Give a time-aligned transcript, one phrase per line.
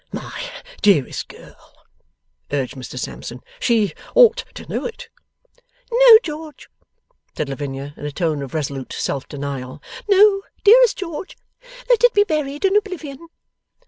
[0.11, 0.41] 'My
[0.81, 1.85] dearest girl,'
[2.51, 5.09] urged Mr Sampson, 'she ought to know it.'
[5.91, 6.69] 'No, George,'
[7.37, 9.79] said Lavinia, in a tone of resolute self denial.
[10.09, 11.37] 'No, dearest George,
[11.87, 13.27] let it be buried in oblivion.